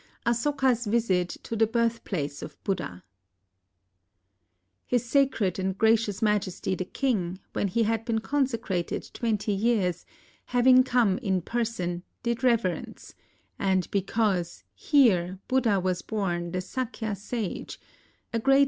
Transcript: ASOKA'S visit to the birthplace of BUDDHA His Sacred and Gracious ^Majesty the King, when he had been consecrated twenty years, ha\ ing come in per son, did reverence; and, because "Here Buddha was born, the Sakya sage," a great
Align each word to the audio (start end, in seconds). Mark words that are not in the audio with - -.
ASOKA'S 0.25 0.87
visit 0.87 1.29
to 1.43 1.55
the 1.55 1.67
birthplace 1.67 2.41
of 2.41 2.57
BUDDHA 2.63 3.03
His 4.87 5.05
Sacred 5.05 5.59
and 5.59 5.77
Gracious 5.77 6.21
^Majesty 6.21 6.75
the 6.75 6.85
King, 6.85 7.39
when 7.53 7.67
he 7.67 7.83
had 7.83 8.03
been 8.03 8.17
consecrated 8.17 9.11
twenty 9.13 9.53
years, 9.53 10.03
ha\ 10.47 10.63
ing 10.65 10.81
come 10.83 11.19
in 11.19 11.43
per 11.43 11.63
son, 11.63 12.01
did 12.23 12.43
reverence; 12.43 13.13
and, 13.59 13.91
because 13.91 14.63
"Here 14.73 15.37
Buddha 15.47 15.79
was 15.79 16.01
born, 16.01 16.49
the 16.51 16.61
Sakya 16.61 17.15
sage," 17.15 17.79
a 18.33 18.39
great 18.39 18.59